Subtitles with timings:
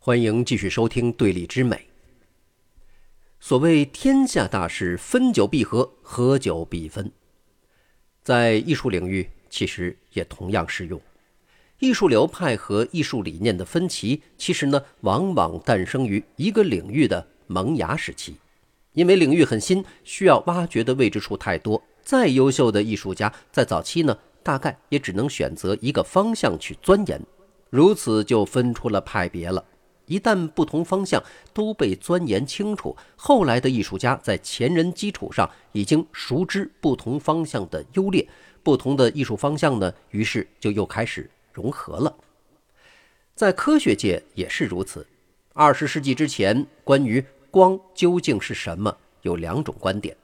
[0.00, 1.76] 欢迎继续收听《对立之美》。
[3.40, 7.10] 所谓天下大事，分久必合，合久必分，
[8.22, 11.00] 在艺术领域其实也同样适用。
[11.80, 18.36] 艺术流派和艺术理念的分歧，其实呢，往往诞生于一个领域的萌芽时期，
[18.92, 21.82] 因为领域很新，需要挖掘的未知数太多。
[22.02, 27.20] 再优秀的艺术家，在早期呢，大概也只能选择一个方向去钻研，
[27.68, 29.62] 如此就分出了派别了。
[30.08, 38.26] 一旦不同方向都被钻研清楚，后来的艺术家在前人基础上已经熟知不同方向的优劣，
[38.62, 42.12] 不同的艺术方向呢，于是就又开始融合了。
[43.34, 45.06] 在科学界也是如此。
[45.52, 50.16] 二十世纪之前，关于光究竟是什么，有两种观点：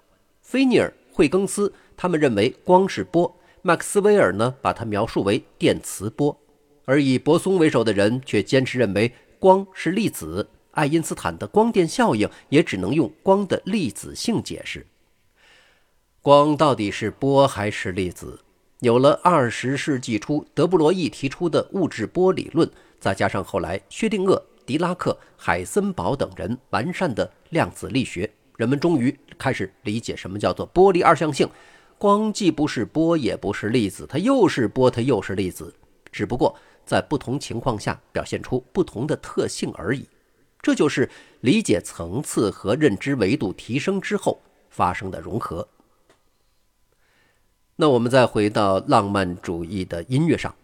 [0.42, 3.32] 菲涅尔、惠更斯他们认为光是波，
[3.62, 6.36] 麦克斯韦尔呢把它描述为电磁波，
[6.84, 9.12] 而以泊松为首的人却坚持认为。
[9.44, 14.86] 光是粒子，爱因斯坦的光电效应也只能用光的粒子性解释。
[16.22, 18.40] 光到底是波还是粒子？
[18.80, 22.66] 有了二十世纪初德布罗意提出的物质波理论，
[22.98, 31.46] 再加上后来薛定谔、狄拉克、海森堡等人完善的量子力学，人们终于开始理解什么叫做波粒二象性。
[31.98, 35.74] 光既不是波，也不是粒子，它又是波，它又是粒子，
[36.10, 36.56] 只不过。
[36.84, 40.06] 在不同情况下表现出不同的特性而已，
[40.60, 41.08] 这就是
[41.40, 45.68] 理解层次和认知维度提升之后发生的融合。
[47.76, 50.54] 那我们再回到浪漫主义的音乐上，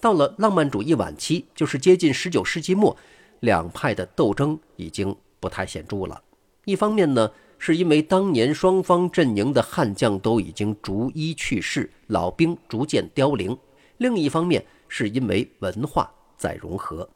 [0.00, 2.96] 到了浪漫主义晚期，就是接近十九世纪末，
[3.40, 6.22] 两派的斗争已经不太显著了。
[6.66, 13.56] 一方面呢，是因为当年双方阵营的悍将都已经逐一去世，老兵逐渐凋零；
[13.96, 17.08] 另一方面，是因为文化在融合，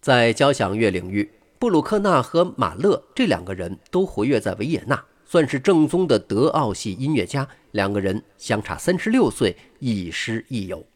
[0.00, 1.28] 在交响乐领域，
[1.58, 7.46] 布鲁克纳和马勒这两个人都活跃在维也纳，算是正宗的德奥系音乐家。
[7.72, 10.86] 两个人相差三十六岁，亦师亦友。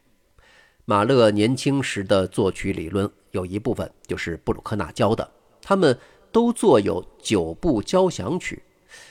[0.85, 5.29] 马勒年轻时的作曲理论有一部分就是布鲁克纳教的，
[5.61, 5.99] 他们
[6.31, 8.63] 都作有九部交响曲。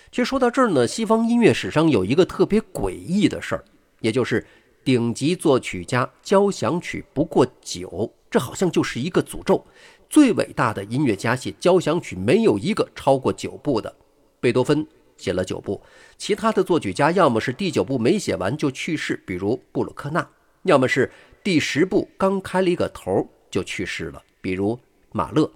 [0.09, 3.65] 其实说到这儿呢，西方音乐史上有一个特别诡异的事儿，
[3.99, 4.47] 也就是。
[4.89, 9.63] 顶级作曲家交响曲不过九，这好像就是一个诅咒。
[10.09, 13.95] 最伟大的音乐家写交响曲没有一个超过九部的。
[14.39, 14.83] 贝多芬
[15.15, 15.79] 写了九部，
[16.17, 20.23] 其他的作曲家要么是第九部没写完就去世，比如布鲁克纳；
[20.63, 21.11] 要么是
[21.43, 24.79] 第十部刚开了一个头就去世了，比如
[25.11, 25.51] 马勒。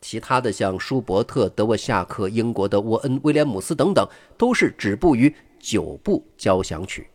[0.00, 4.08] 其他的像舒伯特、德沃夏克、英国的沃恩·威廉姆斯等等，
[4.38, 7.06] 都是止步于九部交响曲。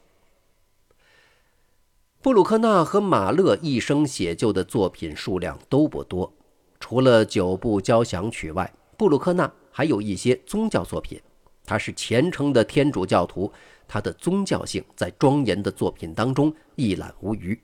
[2.20, 6.34] 布鲁克纳和马勒一生写就的作品数量都不多，
[6.80, 11.22] 除了九部交响曲外，布鲁克纳还有一些宗教作品。
[11.64, 13.52] 他是虔诚的天主教徒，
[13.88, 17.58] 他的宗教性在庄严的作品当中一览无余。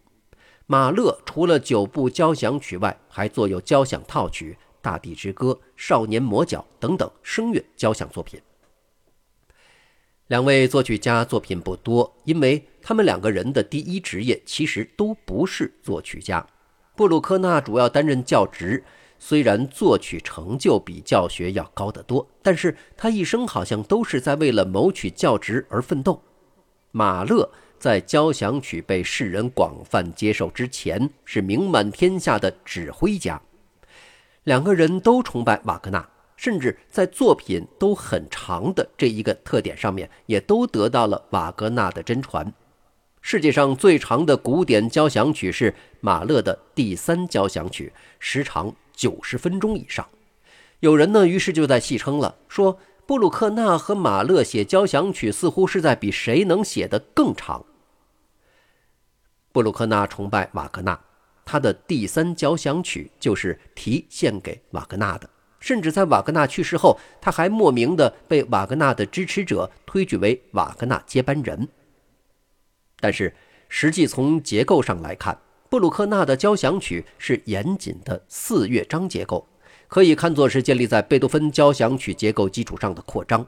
[0.68, 8.40] 马勒除了九部交响曲外，还作有交响套曲《大地之歌》《少年魔角》等等声乐交响作品。
[10.28, 16.45] 两位作曲家作品不多，因为他们两个人的第一职业其实都不是作曲家。
[16.95, 18.83] 布鲁克纳主要担任教职，
[19.19, 26.22] 虽然作曲成就比教学要高得多，但是他一生好像都是在为了谋取教职而奋斗。
[26.91, 33.41] 马勒在交响曲被世人广泛接受之前，是名满天下的指挥家。
[34.45, 36.07] 两个人都崇拜瓦格纳。
[36.35, 42.53] 甚至在作品都很长的这一个特点上面，也都得到了瓦格纳的真传。
[43.21, 50.07] 世界上最长的古典交响曲是马勒的第三交响曲，时长九十分钟以上。
[50.81, 57.63] 有人呢，于是就在戏称了，说布鲁克纳和马勒写交响曲，似乎是在比谁能写得更长。
[59.53, 61.00] 布鲁克纳崇拜瓦格纳，
[61.45, 65.29] 他的第三交响曲就是题献给瓦格纳的。
[65.63, 71.69] 甚至在瓦格纳去世后，他还莫名的被瓦格纳的支持者推举为瓦格纳接班人。
[73.00, 73.33] 但是，
[73.69, 75.39] 实际从结构上来看，
[75.69, 79.48] 布鲁克纳的交响曲是严谨的四乐章结构，
[79.88, 83.48] 可以看作是建立在贝多芬交响曲结构基础上的扩张。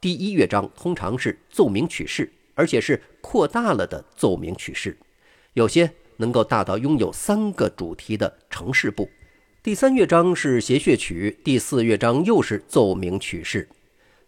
[0.00, 4.96] 第一乐章通常是奏鸣曲式，而且是扩大了的奏鸣曲式，
[5.54, 9.10] 有些能够大到拥有三个主题的城市部。
[9.62, 13.68] 第三乐章是谐谑曲，第四乐章又是奏鸣曲式。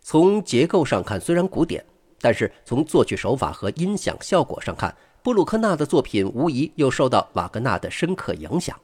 [0.03, 1.83] 从结构上看，虽然古典，
[2.21, 8.79] 但是从作曲手法和音响效果上看，布鲁克纳的作品无疑又受到瓦格纳的深刻影响。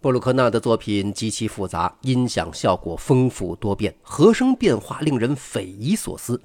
[0.00, 6.40] 布鲁克纳的作品极其复杂，音响效果丰富多变，和声变化令人匪夷所思。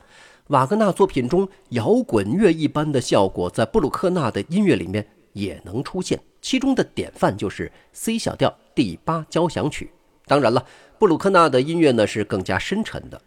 [0.47, 6.19] 瓦格纳作品中摇滚乐一般的效果，在布鲁克纳的音乐里面也能出现。
[6.41, 9.89] 其中的典范就是 C 小调第八交响曲。
[10.25, 10.65] 当然了，
[10.99, 13.21] 布鲁克纳的音乐呢是更加深沉的。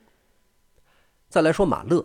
[1.29, 2.05] 再来说马勒，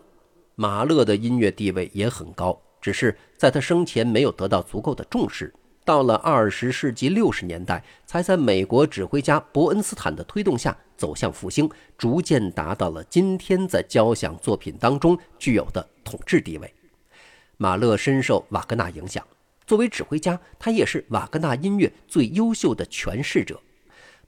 [0.55, 5.53] 马勒的音乐地位也很高，只是在他生前没有得到足够的重视。
[5.85, 16.73] 到了二十世纪六十年代，才在美国指挥家伯恩斯坦的推动下走向复兴，逐渐达到了今天在交响作品当中具有的统治地位。
[17.57, 19.25] 马勒深受瓦格纳影响，
[19.65, 23.61] 作为指挥家，他也是瓦格纳音乐最优秀的诠释者。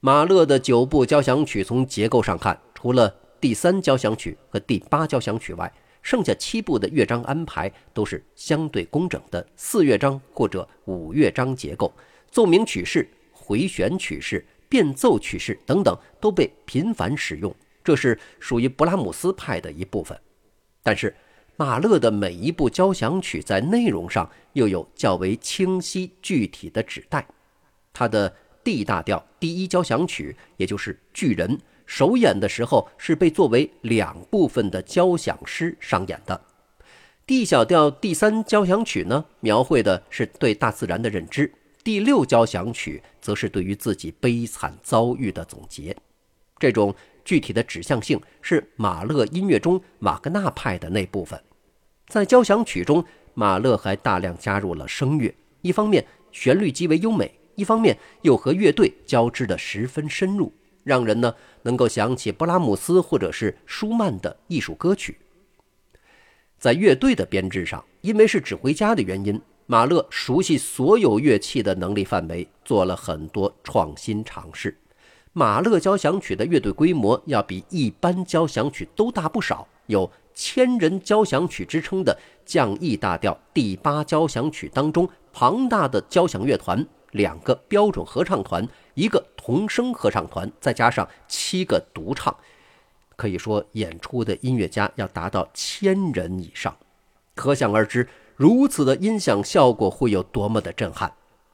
[0.00, 5.72] 马勒的九部交响曲，从结构上看，除了第三交响曲和第八交响曲外，
[6.02, 11.92] 剩下七部的乐章安排都是相对工整的四乐章或者五乐章结构，
[12.30, 17.52] 奏鸣曲式、回旋曲式、变奏曲式等等都被频繁使用，
[17.82, 20.16] 这是属于布拉姆斯派的一部分。
[20.82, 21.12] 但是，
[21.56, 27.26] 马勒的每一部交响曲在内容上又有较为清晰具体的指代。
[27.92, 31.58] 他的 D 大调第一交响曲，也就是巨人。
[31.86, 36.38] 首演的时候是被作为两部分的交响诗上演的。
[37.26, 41.46] D 小调第三交响曲呢，描绘的是对大自然的认知；
[41.82, 45.96] 第六交响曲则是对于自己悲惨遭遇的总结。
[46.58, 46.94] 这种
[47.26, 51.38] 具体的指向性是马勒音乐中瓦格纳派的那部分。
[52.06, 60.50] 在交响曲中，马勒还大量加入了声乐，一方面旋律极为优美，一方面又和乐队交织的十分深入。
[60.84, 65.18] 让人呢能够想起布拉姆斯或者是舒曼的艺术歌曲。
[66.56, 74.78] 在乐队的编制上，因为是指挥家的原因，马勒熟悉所有乐器的能力范围，做了很多创新尝试。
[75.38, 86.86] 马勒交响曲的乐队规模要比一般交响曲都大不少，有“千人交响曲”之称的降 E 大调第八交响曲当中，庞大的交响乐团。
[87.10, 92.34] 两个标准合唱团，一个童声合唱团，再加上七个独唱，
[93.14, 96.74] 可以说演出的音乐家要达到千人以上。
[97.34, 101.12] 可想而知，如此的音响效果会有多么的震撼。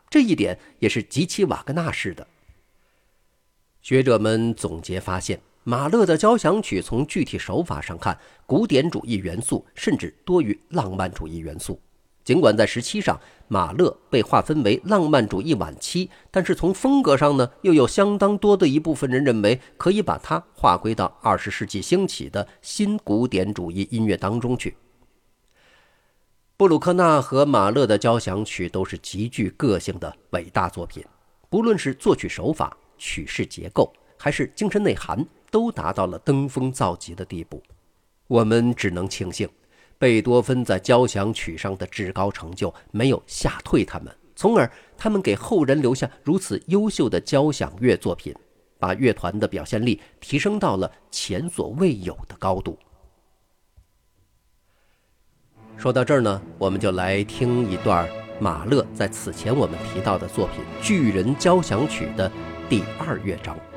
[0.08, 2.24] 这一点也是极其瓦格纳式的。
[3.82, 11.80] 学者们总结发现，马勒的交响曲从具体手法上看，古典主义元素甚至多于浪漫主义元素。
[12.22, 24.76] 尽管在时期上，马勒被划分为浪漫主义晚期，但是从风格上呢，又有相当多的一部分人认为可以把它划归到二十世纪兴起的新古典主义音乐当中去。
[26.56, 31.04] 布鲁克纳和马勒的交响曲都是极具个性的伟大作品，
[31.50, 37.62] 不论是作曲手法、曲式结构，还是精神内涵，都达到了登峰造极的地步。
[38.26, 39.48] 我们只能庆幸。
[39.98, 48.34] 贝多芬在交响曲上的至高成就没有吓退他们，从而他们给后人留下如此优秀的交响乐作品，
[48.80, 52.76] 把乐团的表现力提升到了前所未有的高度。
[55.76, 58.08] 说到这儿呢，我们就来听一段
[58.40, 62.28] 马勒在此前我们提到的作品《巨人交响曲》的
[62.68, 63.71] 第二乐章。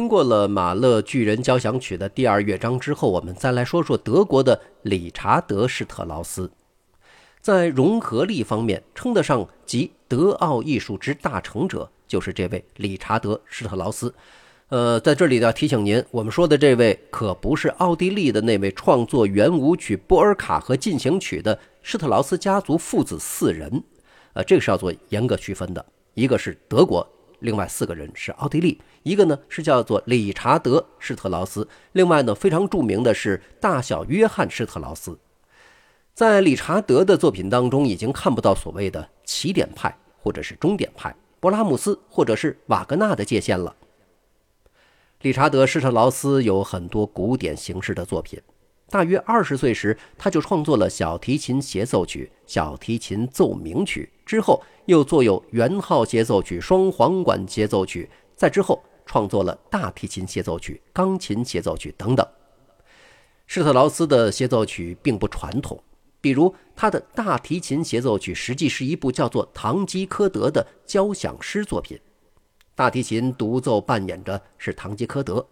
[0.00, 6.50] 听过了马勒巨人交响曲的第二乐章之后，我们再来说说德国的理查德施特劳斯。
[7.42, 14.14] 在融合力方面，称得上集德奥艺术之大成者，就是这位理查德施特劳斯。
[14.70, 23.84] 呃，在这里呢，提醒您，我们说的这位可不是奥地利的那位创作圆舞曲《波尔卡》和进行曲的施特劳斯家族父子四人。
[24.32, 27.06] 呃，这个是要做严格区分的，一个是德国。
[27.40, 35.18] 另外四个人是奥地利，一个呢是叫做理查德·施特劳斯，另外呢非常著名的是大小约翰·施特劳斯。
[36.14, 43.74] 在理查德的作品当中，已经看不到所谓的起点派或者是终点派、勃拉姆斯或者是瓦格纳的界限了。
[45.22, 48.40] 理查德·施特劳斯有很多古典形式的作品。
[48.90, 54.10] 大约二十岁时，他就创作了小提琴协奏曲、小提琴奏鸣曲。
[54.26, 58.10] 之后又作有圆号协奏曲、双簧管协奏曲。
[58.34, 62.26] 再之后创作了大提琴协奏曲、钢琴协奏曲等等。
[63.46, 65.80] 施特劳斯的协奏曲并不传统，
[66.20, 71.98] 比如他的大提琴协奏曲实际是一部叫做《堂吉诃德》的交响诗作品，
[72.74, 75.46] 大提琴独奏扮演着是堂吉诃德。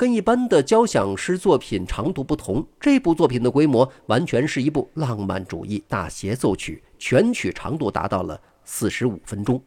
[0.00, 9.62] 跟一般的交响诗作品长度不同，这部作品的规模完全是一部浪漫主义大协奏曲，全曲长度达到了四十五分钟。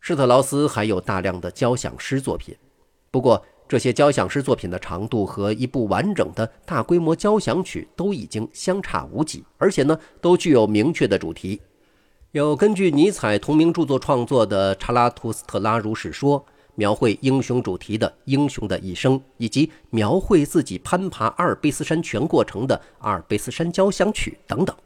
[0.00, 2.56] 施特劳斯还有大量的交响诗作品，
[3.12, 11.60] 不过这些交响诗作品的长度和一部完整的大规模交响曲都已经相差无几，而且呢都具有明确的主题，
[12.32, 16.40] 有根据尼采同名著作创作的《查拉图斯特拉如是说》。
[16.76, 24.76] 描绘英雄主题的《英雄的一生》，以及描绘自己攀爬阿尔卑斯山全过程的《阿尔卑斯山交响曲》等等。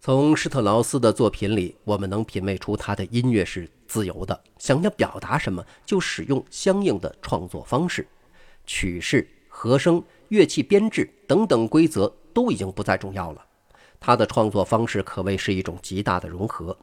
[0.00, 8.06] 从施特劳斯的作品里，我们能品味出他的音乐是自由的，想要表达什么就使用相应的创作方式，
[8.66, 13.42] 曲式、和声、乐器编制等等规则都已经不再重要了。
[13.98, 16.76] 他的创作方式可谓是一种极大的融合。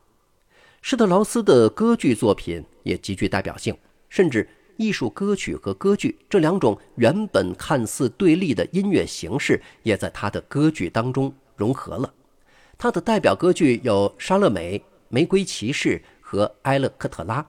[0.81, 3.77] 施特劳斯的歌剧作品也极具代表性。
[4.11, 12.13] 甚至艺术歌曲和歌剧这两种原本看似对立的音乐形式，也在他的歌剧当中融合了。
[12.77, 17.41] 他的代表歌剧有《莎乐美》《玫瑰骑士》和《埃勒克特拉》。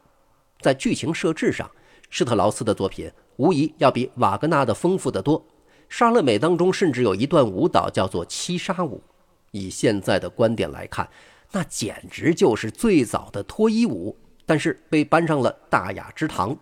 [0.61, 1.69] 在剧情设置上，
[2.11, 5.41] 施特劳斯的作品无疑要比瓦格纳的丰富得多。
[5.89, 9.03] 《莎乐美》当中甚至有一段舞蹈叫做七杀舞，
[9.51, 11.09] 以现在的观点来看，
[11.51, 14.17] 那简直就是最早的脱衣舞。
[14.53, 16.55] 但是被搬上了大雅之堂。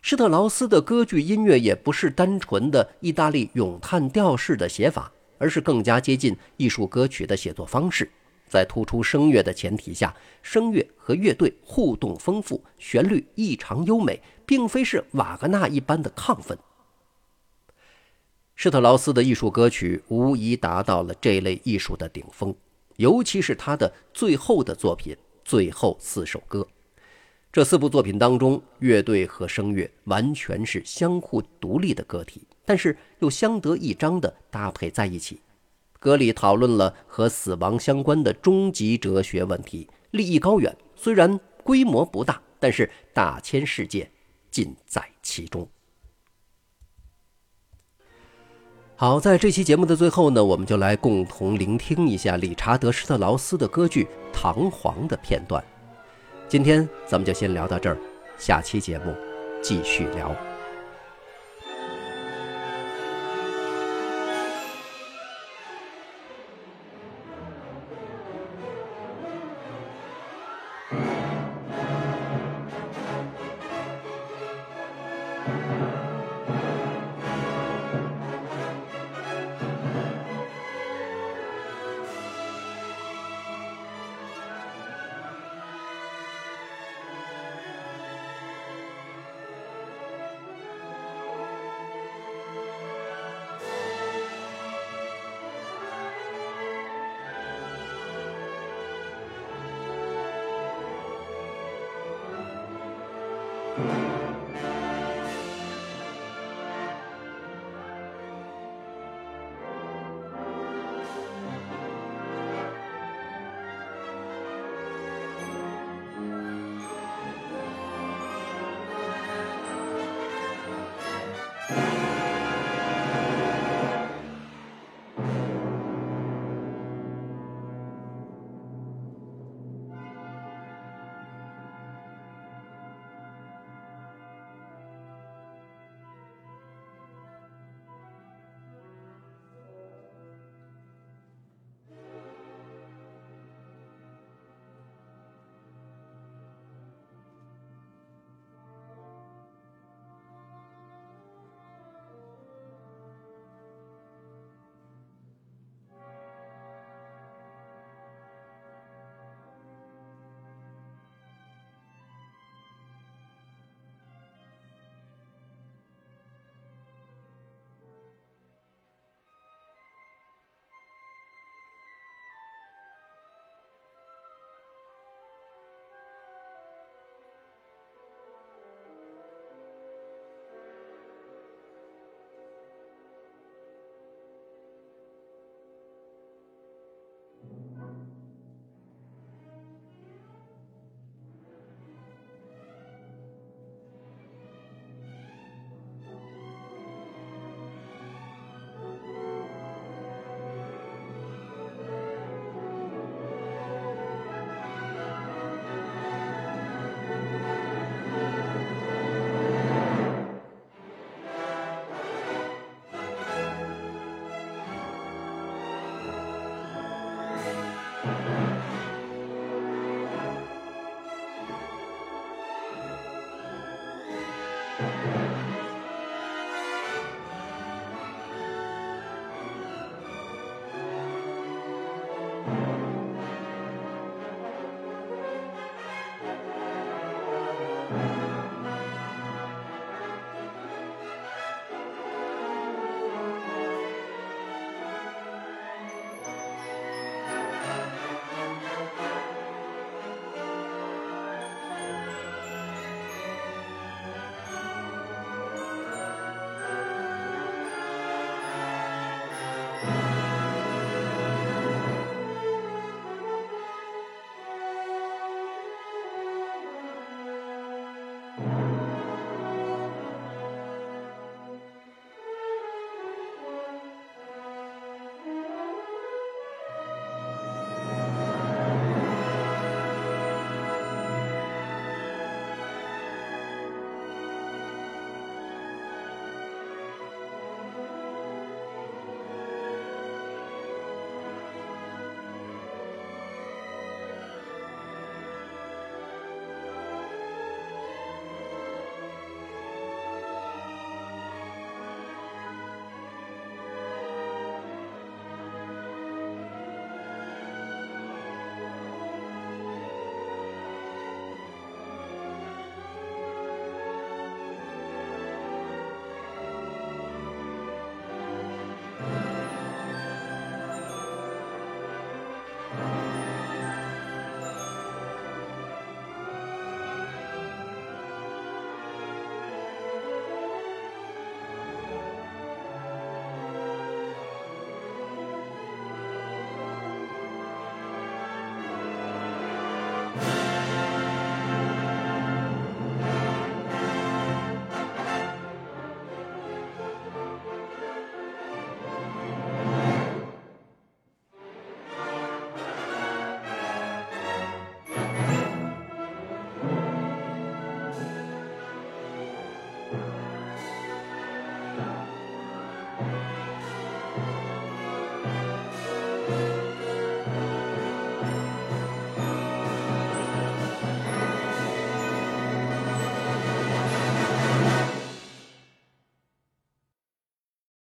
[0.00, 8.10] 施特劳斯的歌剧音乐也不是单纯的意大利咏叹调式的写法，而是更加接近艺术歌曲的写作方式。
[8.48, 16.58] 在突出声乐的前提下，声乐和乐队互动丰富，旋律异常优美，并非是瓦格纳一般的亢奋。
[18.56, 22.52] 施特劳斯的艺术歌曲无疑达到了这类艺术的顶峰，
[22.96, 26.62] 尤其是他的最后的作品《最后四首歌》。
[27.52, 35.38] 这四部作品当中，乐队和声乐完全是相互独立的个体，但是又相得益彰地搭配在一起。
[36.00, 40.74] 歌里讨论了和死亡相关的终极哲学问题，立意高远。
[40.96, 44.10] 虽然规模不大，但是大千世界
[44.50, 45.68] 尽在其中。
[48.96, 55.62] 好，在这期节目的最后呢，我们就来共同聆听一下理查德·施特劳斯的歌剧《唐璜》的片段。
[56.52, 57.96] 今天咱们就先聊到这儿，
[58.36, 59.14] 下期节目
[59.62, 60.36] 继续聊。